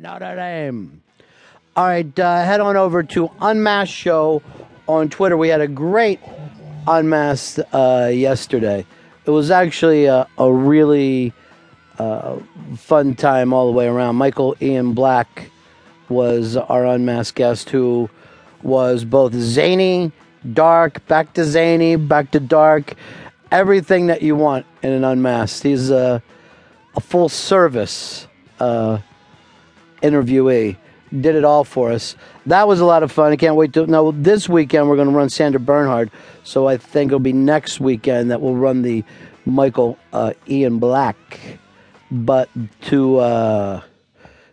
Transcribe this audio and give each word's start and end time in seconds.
Notre 0.00 0.36
Dame. 0.36 1.02
All 1.74 1.86
right, 1.86 2.18
uh, 2.20 2.44
head 2.44 2.60
on 2.60 2.76
over 2.76 3.02
to 3.02 3.32
Unmasked 3.40 3.92
Show 3.92 4.42
on 4.86 5.08
Twitter. 5.08 5.36
We 5.36 5.48
had 5.48 5.60
a 5.60 5.66
great 5.66 6.20
Unmasked 6.86 7.60
uh, 7.74 8.08
yesterday. 8.12 8.86
It 9.26 9.30
was 9.30 9.50
actually 9.50 10.06
a, 10.06 10.28
a 10.38 10.52
really 10.52 11.32
uh, 11.98 12.38
fun 12.76 13.16
time 13.16 13.52
all 13.52 13.66
the 13.66 13.72
way 13.72 13.88
around. 13.88 14.14
Michael 14.14 14.56
Ian 14.62 14.94
Black 14.94 15.50
was 16.08 16.56
our 16.56 16.86
unmasked 16.86 17.36
guest 17.36 17.68
who 17.70 18.08
was 18.62 19.04
both 19.04 19.34
zany, 19.34 20.12
dark, 20.52 21.04
back 21.08 21.34
to 21.34 21.44
zany, 21.44 21.96
back 21.96 22.30
to 22.30 22.40
dark, 22.40 22.94
everything 23.50 24.06
that 24.06 24.22
you 24.22 24.36
want 24.36 24.64
in 24.80 24.92
an 24.92 25.02
unmasked. 25.02 25.64
He's 25.64 25.90
a, 25.90 26.22
a 26.96 27.00
full 27.00 27.28
service 27.28 28.28
uh, 28.60 28.98
interviewee. 30.02 30.76
Did 31.20 31.36
it 31.36 31.44
all 31.44 31.64
for 31.64 31.90
us. 31.90 32.16
That 32.44 32.68
was 32.68 32.80
a 32.80 32.84
lot 32.84 33.02
of 33.02 33.10
fun. 33.10 33.32
I 33.32 33.36
can't 33.36 33.56
wait 33.56 33.72
to. 33.72 33.86
No, 33.86 34.12
this 34.12 34.46
weekend 34.48 34.88
we're 34.88 34.96
going 34.96 35.08
to 35.08 35.14
run 35.14 35.30
Sandra 35.30 35.58
Bernhard, 35.58 36.10
so 36.44 36.68
I 36.68 36.76
think 36.76 37.08
it'll 37.08 37.18
be 37.18 37.32
next 37.32 37.80
weekend 37.80 38.30
that 38.30 38.42
we'll 38.42 38.56
run 38.56 38.82
the 38.82 39.04
Michael 39.46 39.98
uh, 40.12 40.34
Ian 40.48 40.78
Black. 40.78 41.16
But 42.10 42.50
to 42.82 43.18
uh, 43.18 43.82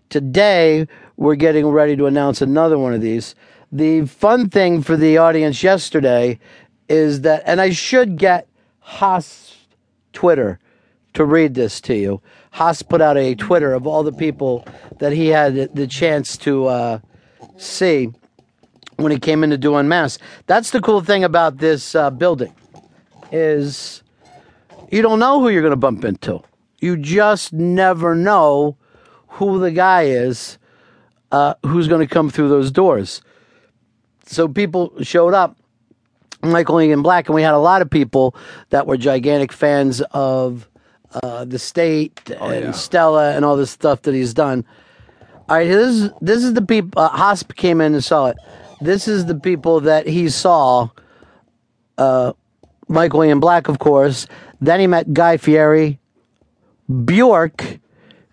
today, 0.10 0.88
we're 1.18 1.36
getting 1.36 1.68
ready 1.68 1.98
to 1.98 2.06
announce 2.06 2.42
another 2.42 2.78
one 2.78 2.94
of 2.94 3.02
these. 3.02 3.36
The 3.72 4.06
fun 4.06 4.50
thing 4.50 4.82
for 4.82 4.96
the 4.96 5.18
audience 5.18 5.62
yesterday 5.62 6.40
is 6.88 7.22
that, 7.22 7.44
and 7.46 7.60
I 7.60 7.72
should 7.72 8.18
get 8.18 8.48
Haas 8.80 9.58
Twitter 10.14 10.60
to 11.16 11.26
read 11.26 11.56
this 11.56 11.82
to 11.82 11.96
you. 11.96 12.22
Haas 12.52 12.82
put 12.82 13.02
out 13.02 13.18
a 13.18 13.36
Twitter 13.36 13.74
of 13.74 13.88
all 13.88 14.04
the 14.04 14.14
people 14.14 14.66
that 15.00 15.12
he 15.12 15.28
had 15.28 15.76
the 15.76 15.88
chance 15.88 16.38
to 16.38 16.66
uh, 16.66 17.00
see 17.58 18.12
when 18.98 19.12
he 19.12 19.20
came 19.20 19.44
in 19.44 19.50
to 19.50 19.58
do 19.58 19.76
Unmasked. 19.76 20.24
That's 20.48 20.72
the 20.72 20.82
cool 20.82 21.02
thing 21.02 21.24
about 21.24 21.58
this 21.58 21.96
uh, 21.96 22.10
building 22.12 22.54
is 23.32 24.04
you 24.92 25.02
don't 25.02 25.20
know 25.20 25.42
who 25.42 25.50
you're 25.50 25.62
going 25.62 25.72
to 25.72 25.78
bump 25.78 26.06
into. 26.06 26.42
You 26.80 26.96
just 26.98 27.52
never 27.52 28.16
know 28.16 28.78
who 29.28 29.60
the 29.60 29.72
guy 29.72 30.04
is 30.04 30.58
uh, 31.32 31.56
who's 31.66 31.88
going 31.88 32.06
to 32.06 32.14
come 32.14 32.30
through 32.30 32.50
those 32.50 32.72
doors. 32.72 33.22
So 34.26 34.48
people 34.48 34.94
showed 35.02 35.34
up, 35.34 35.58
Michael 36.42 36.80
Ian 36.80 37.02
Black, 37.02 37.28
and 37.28 37.36
we 37.36 37.42
had 37.42 37.54
a 37.54 37.60
lot 37.60 37.82
of 37.82 37.90
people 37.90 38.36
that 38.70 38.88
were 38.88 38.98
gigantic 38.98 39.52
fans 39.52 40.02
of 40.12 40.70
uh, 41.24 41.46
the 41.46 41.60
state 41.60 42.20
Oh, 42.40 42.50
and 42.50 42.66
yeah. 42.66 42.72
Stella 42.72 43.36
and 43.36 43.46
all 43.46 43.56
this 43.56 43.72
stuff 43.72 44.02
that 44.04 44.14
he's 44.14 44.34
done. 44.34 44.66
All 45.48 45.58
right, 45.58 45.68
this 45.68 45.88
is 45.96 46.10
this 46.22 46.44
is 46.44 46.54
the 46.54 46.62
people. 46.62 47.02
Uh, 47.02 47.10
Hosp 47.10 47.56
came 47.56 47.80
in 47.82 47.94
and 47.94 48.04
saw 48.04 48.28
it. 48.28 48.38
This 48.82 49.08
is 49.08 49.26
the 49.26 49.36
people 49.36 49.80
that 49.82 50.08
he 50.08 50.30
saw. 50.30 50.90
Uh, 51.98 52.34
Michael 52.88 53.24
Ian 53.24 53.40
Black, 53.40 53.68
of 53.68 53.80
course. 53.80 54.28
Then 54.62 54.80
he 54.80 54.88
met 54.88 55.14
Guy 55.14 55.38
Fieri, 55.38 56.00
Bjork, 57.06 57.80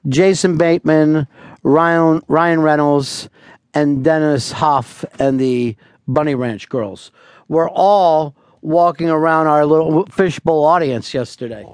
Jason 0.08 0.56
Bateman, 0.58 1.26
Ryan 1.62 2.22
Ryan 2.28 2.60
Reynolds, 2.60 3.28
and 3.74 4.04
Dennis 4.04 4.52
Hof 4.52 5.04
and 5.18 5.38
the 5.38 5.76
Bunny 6.08 6.34
Ranch 6.34 6.68
Girls. 6.68 7.12
We're 7.48 7.70
all 7.70 8.34
walking 8.62 9.10
around 9.10 9.46
our 9.48 9.64
little 9.66 10.06
fishbowl 10.06 10.64
audience 10.64 11.12
yesterday. 11.14 11.64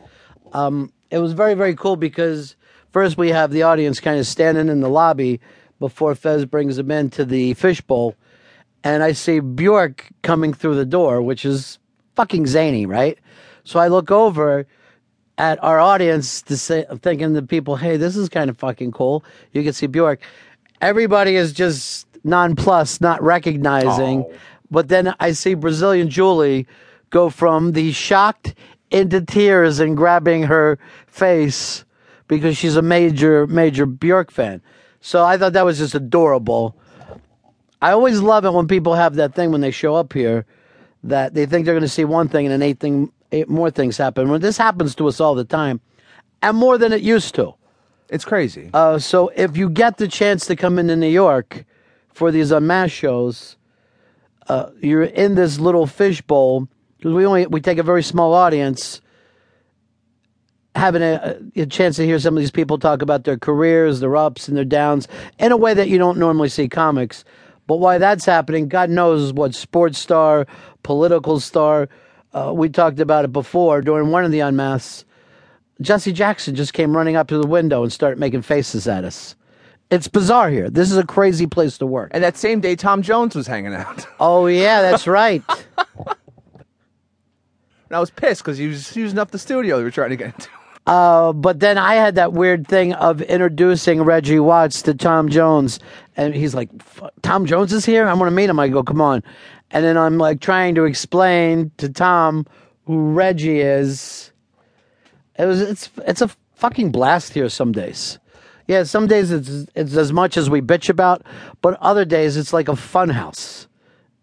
Um, 0.53 0.92
it 1.11 1.19
was 1.19 1.33
very 1.33 1.55
very 1.55 1.75
cool 1.75 1.97
because 1.97 2.56
first 2.92 3.17
we 3.17 3.31
have 3.31 3.51
the 3.51 3.62
audience 3.62 4.01
kind 4.01 4.19
of 4.19 4.27
standing 4.27 4.69
in 4.69 4.81
the 4.81 4.89
lobby 4.89 5.41
before 5.78 6.14
Fez 6.14 6.45
brings 6.45 6.77
them 6.77 6.91
into 6.91 7.25
the 7.25 7.55
fishbowl, 7.55 8.14
and 8.83 9.03
I 9.03 9.12
see 9.12 9.41
Bjork 9.41 10.09
coming 10.23 10.53
through 10.53 10.75
the 10.75 10.86
door, 10.86 11.23
which 11.23 11.45
is 11.45 11.79
fucking 12.17 12.47
zany, 12.47 12.84
right? 12.86 13.18
So 13.64 13.79
I 13.79 13.89
look 13.89 14.11
over 14.11 14.67
at 15.39 15.63
our 15.63 15.79
audience 15.79 16.42
to 16.42 16.57
say, 16.57 16.85
thinking 17.01 17.35
to 17.35 17.42
people, 17.42 17.77
hey, 17.77 17.97
this 17.97 18.17
is 18.17 18.29
kind 18.29 18.51
of 18.51 18.58
fucking 18.58 18.91
cool. 18.91 19.24
You 19.52 19.63
can 19.63 19.73
see 19.73 19.86
Bjork. 19.86 20.20
Everybody 20.80 21.36
is 21.36 21.52
just 21.52 22.08
nonplussed, 22.24 23.01
not 23.01 23.23
recognizing. 23.23 24.24
But 24.70 24.89
then 24.89 25.14
I 25.20 25.33
see 25.33 25.55
Brazilian 25.55 26.11
Julie 26.11 26.67
go 27.11 27.30
from 27.30 27.73
the 27.73 27.92
shocked 27.92 28.55
into 28.90 29.20
tears 29.20 29.80
and 29.80 29.96
grabbing 29.96 30.44
her 30.44 30.78
face 31.06 31.84
because 32.26 32.56
she's 32.56 32.76
a 32.76 32.82
major, 32.82 33.46
major 33.46 33.86
Bjork 33.86 34.30
fan. 34.30 34.60
So 35.00 35.24
I 35.24 35.38
thought 35.38 35.52
that 35.54 35.64
was 35.64 35.78
just 35.78 35.94
adorable. 35.94 36.76
I 37.80 37.92
always 37.92 38.20
love 38.20 38.44
it 38.44 38.52
when 38.52 38.66
people 38.66 38.94
have 38.94 39.14
that 39.16 39.34
thing 39.34 39.52
when 39.52 39.60
they 39.60 39.70
show 39.70 39.94
up 39.94 40.12
here 40.12 40.44
that 41.04 41.34
they 41.34 41.46
think 41.46 41.64
they're 41.64 41.74
going 41.74 41.82
to 41.82 41.88
see 41.88 42.04
one 42.04 42.28
thing 42.28 42.46
and 42.46 42.52
then 42.52 42.62
eight 42.62 42.80
thing 42.80 43.12
eight 43.30 43.48
more 43.48 43.70
things 43.70 43.96
happen. 43.96 44.28
When 44.28 44.40
this 44.40 44.56
happens 44.56 44.94
to 44.96 45.06
us 45.06 45.20
all 45.20 45.34
the 45.34 45.44
time, 45.44 45.80
and 46.42 46.56
more 46.56 46.78
than 46.78 46.92
it 46.92 47.02
used 47.02 47.34
to. 47.34 47.55
It's 48.08 48.24
crazy. 48.24 48.70
Uh, 48.72 48.98
so 48.98 49.28
if 49.36 49.56
you 49.56 49.68
get 49.68 49.98
the 49.98 50.08
chance 50.08 50.46
to 50.46 50.56
come 50.56 50.78
into 50.78 50.96
New 50.96 51.08
York 51.08 51.64
for 52.08 52.30
these 52.30 52.50
unmasked 52.50 52.96
shows, 52.96 53.56
uh, 54.48 54.70
you're 54.80 55.02
in 55.02 55.34
this 55.34 55.58
little 55.58 55.86
fishbowl 55.86 56.68
because 56.98 57.13
we 57.14 57.25
only 57.25 57.47
we 57.47 57.61
take 57.61 57.79
a 57.79 57.83
very 57.83 58.03
small 58.03 58.35
audience. 58.35 59.01
Having 60.75 61.03
a, 61.03 61.41
a 61.57 61.67
chance 61.67 61.97
to 61.97 62.05
hear 62.05 62.20
some 62.20 62.36
of 62.36 62.41
these 62.41 62.53
people 62.53 62.79
talk 62.79 63.03
about 63.03 63.25
their 63.25 63.39
careers, 63.39 63.98
their 63.98 64.14
ups 64.14 64.47
and 64.47 64.57
their 64.57 64.64
downs, 64.64 65.09
in 65.39 65.51
a 65.51 65.57
way 65.57 65.75
that 65.75 65.89
you 65.89 65.98
don't 65.98 66.19
normally 66.19 66.48
see 66.48 66.69
comics. 66.69 67.25
But 67.67 67.77
why 67.77 67.98
that's 67.98 68.25
happening, 68.25 68.69
God 68.69 68.89
knows 68.89 69.33
what 69.33 69.55
sports 69.55 69.98
star, 69.98 70.47
political 70.85 71.41
star. 71.41 71.89
Uh, 72.33 72.53
we 72.55 72.69
talked 72.69 73.01
about 73.01 73.25
it 73.25 73.33
before 73.33 73.80
during 73.80 74.11
one 74.11 74.25
of 74.25 74.30
the 74.30 74.41
unmasks. 74.41 75.05
Jesse 75.80 76.13
Jackson 76.13 76.55
just 76.55 76.75
came 76.75 76.97
running 76.97 77.17
up 77.17 77.29
to 77.29 77.39
the 77.39 77.47
window 77.47 77.83
and 77.83 77.92
started 77.92 78.19
making 78.19 78.42
faces 78.42 78.86
at 78.86 79.05
us. 79.05 79.35
It's 79.91 80.09
bizarre 80.09 80.51
here. 80.51 80.69
This 80.69 80.91
is 80.91 80.97
a 80.97 81.07
crazy 81.07 81.47
place 81.47 81.79
to 81.79 81.86
work. 81.86 82.11
and 82.13 82.23
that 82.23 82.36
same 82.36 82.61
day, 82.61 82.77
Tom 82.77 83.03
Jones 83.03 83.35
was 83.35 83.47
hanging 83.47 83.75
out. 83.75 84.07
Oh 84.20 84.47
yeah, 84.47 84.83
that's 84.83 85.07
right. 85.07 85.42
And 87.88 87.96
I 87.96 88.00
was 88.00 88.10
pissed 88.10 88.42
because 88.42 88.58
he 88.58 88.66
was 88.66 88.94
using 88.94 89.18
up 89.18 89.30
the 89.30 89.38
studio 89.38 89.78
we 89.78 89.84
were 89.84 89.90
trying 89.90 90.10
to 90.10 90.16
get 90.16 90.34
into. 90.34 90.48
Uh, 90.86 91.34
but 91.34 91.60
then 91.60 91.76
I 91.76 91.96
had 91.96 92.14
that 92.14 92.32
weird 92.32 92.66
thing 92.66 92.94
of 92.94 93.20
introducing 93.20 94.02
Reggie 94.02 94.38
Watts 94.38 94.80
to 94.82 94.94
Tom 94.94 95.28
Jones, 95.28 95.80
and 96.16 96.34
he's 96.34 96.54
like, 96.54 96.70
"Tom 97.20 97.44
Jones 97.44 97.74
is 97.74 97.84
here. 97.84 98.06
I 98.08 98.14
want 98.14 98.28
to 98.28 98.34
meet 98.34 98.48
him." 98.48 98.58
I 98.58 98.68
go, 98.68 98.82
"Come 98.82 99.02
on," 99.02 99.22
and 99.70 99.84
then 99.84 99.98
I'm 99.98 100.16
like 100.16 100.40
trying 100.40 100.74
to 100.76 100.84
explain 100.84 101.72
to 101.76 101.90
Tom 101.90 102.46
who 102.86 103.12
Reggie 103.12 103.60
is. 103.60 104.32
It 105.38 105.44
was 105.44 105.60
it's 105.60 105.90
it's 106.06 106.22
a 106.22 106.30
fucking 106.55 106.90
blast 106.90 107.34
here 107.34 107.50
some 107.50 107.72
days. 107.72 108.18
Yeah, 108.66 108.84
some 108.84 109.06
days 109.06 109.30
it's 109.30 109.66
it's 109.74 109.94
as 109.94 110.10
much 110.10 110.38
as 110.38 110.48
we 110.48 110.62
bitch 110.62 110.88
about, 110.88 111.22
but 111.60 111.78
other 111.82 112.06
days 112.06 112.38
it's 112.38 112.55
like 112.55 112.68
a 112.68 112.76
fun 112.76 113.10
house. 113.10 113.68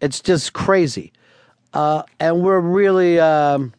It's 0.00 0.20
just 0.20 0.52
crazy, 0.52 1.12
uh, 1.76 2.02
and 2.18 2.42
we're 2.42 2.60
really. 2.60 3.20
Um, 3.20 3.72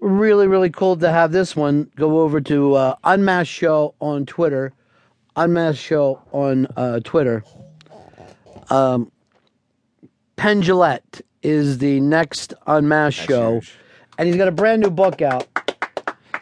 really, 0.00 0.46
really 0.46 0.68
cool 0.68 0.96
to 0.96 1.10
have 1.10 1.32
this 1.32 1.56
one. 1.56 1.90
Go 1.96 2.20
over 2.20 2.38
to 2.42 2.74
uh, 2.74 2.94
Unmasked 3.04 3.50
Show 3.54 3.94
on 4.00 4.26
Twitter. 4.26 4.72
Unmasked 5.34 5.82
Show 5.82 6.20
on 6.30 6.66
uh, 6.76 7.00
Twitter. 7.02 7.42
Um, 8.68 9.10
Penn 10.36 10.62
Jillette 10.62 11.22
is 11.42 11.78
the 11.78 12.00
next 12.00 12.52
Unmasked 12.66 13.26
show, 13.26 13.54
huge. 13.54 13.74
and 14.18 14.26
he's 14.28 14.36
got 14.36 14.48
a 14.48 14.52
brand 14.52 14.82
new 14.82 14.90
book 14.90 15.22
out. 15.22 15.46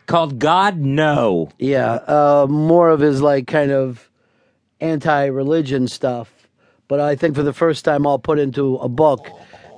Called 0.06 0.38
God 0.38 0.78
No. 0.78 1.50
Yeah, 1.58 1.92
uh, 1.94 2.46
more 2.50 2.90
of 2.90 3.00
his 3.00 3.22
like 3.22 3.46
kind 3.46 3.70
of 3.70 4.10
anti-religion 4.80 5.86
stuff, 5.88 6.41
but 6.88 7.00
I 7.00 7.16
think 7.16 7.34
for 7.34 7.42
the 7.42 7.52
first 7.52 7.84
time 7.84 8.06
I'll 8.06 8.18
put 8.18 8.38
into 8.38 8.76
a 8.76 8.88
book. 8.88 9.28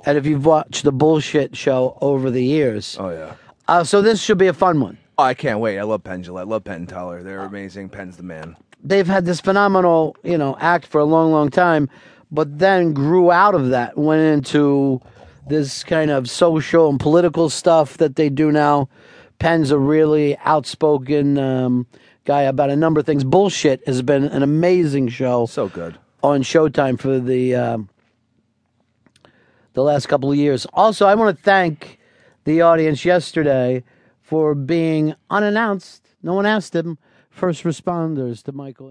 And 0.05 0.17
if 0.17 0.25
you've 0.25 0.45
watched 0.45 0.83
the 0.83 0.91
bullshit 0.91 1.55
show 1.57 1.97
over 2.01 2.29
the 2.29 2.43
years, 2.43 2.95
Oh 2.99 3.09
yeah. 3.09 3.33
uh, 3.67 3.83
so 3.83 4.01
this 4.01 4.21
should 4.21 4.37
be 4.37 4.47
a 4.47 4.53
fun 4.53 4.79
one. 4.79 4.97
Oh, 5.17 5.23
I 5.23 5.33
can't 5.33 5.59
wait. 5.59 5.79
I 5.79 5.83
love 5.83 6.03
Penn 6.03 6.23
Jillette. 6.23 6.41
I 6.41 6.43
love 6.43 6.63
Penn 6.63 6.85
Teller. 6.87 7.23
They're 7.23 7.39
amazing. 7.41 7.89
Penn's 7.89 8.17
the 8.17 8.23
man. 8.23 8.55
they've 8.83 9.07
had 9.07 9.25
this 9.25 9.41
phenomenal, 9.41 10.15
you 10.23 10.37
know, 10.37 10.55
act 10.59 10.85
for 10.85 10.99
a 10.99 11.05
long, 11.05 11.31
long 11.31 11.49
time, 11.49 11.89
but 12.31 12.59
then 12.59 12.93
grew 12.93 13.31
out 13.31 13.55
of 13.55 13.69
that, 13.69 13.97
went 13.97 14.21
into 14.21 15.01
this 15.47 15.83
kind 15.83 16.11
of 16.11 16.29
social 16.29 16.89
and 16.89 16.99
political 16.99 17.49
stuff 17.49 17.97
that 17.97 18.15
they 18.15 18.29
do 18.29 18.51
now. 18.51 18.89
Penn's 19.39 19.71
a 19.71 19.77
really 19.79 20.37
outspoken 20.39 21.37
um, 21.39 21.87
guy 22.25 22.41
about 22.43 22.69
a 22.69 22.75
number 22.75 22.99
of 22.99 23.05
things. 23.05 23.23
Bullshit 23.23 23.81
has 23.87 24.01
been 24.01 24.25
an 24.25 24.43
amazing 24.43 25.07
show 25.09 25.45
So 25.47 25.67
good. 25.69 25.97
On 26.25 26.41
Showtime 26.41 26.99
for 26.99 27.19
the 27.19 27.55
um, 27.55 27.89
the 29.73 29.83
last 29.83 30.07
couple 30.07 30.31
of 30.31 30.37
years. 30.37 30.65
Also, 30.73 31.05
I 31.05 31.15
want 31.15 31.37
to 31.37 31.43
thank 31.43 31.99
the 32.45 32.61
audience 32.61 33.05
yesterday 33.05 33.83
for 34.21 34.55
being 34.55 35.15
unannounced. 35.29 36.15
No 36.23 36.33
one 36.33 36.45
asked 36.45 36.73
them. 36.73 36.97
First 37.29 37.63
responders 37.63 38.41
to 38.43 38.51
Michael. 38.51 38.83